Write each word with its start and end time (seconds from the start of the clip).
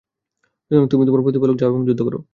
সুতরাং 0.71 0.85
তুমি 0.87 1.01
আর 1.01 1.07
তোমার 1.07 1.25
প্রতিপালক 1.25 1.55
যাও 1.57 1.69
এবং 1.71 1.81
যুদ্ধ 1.87 2.01
কর। 2.07 2.15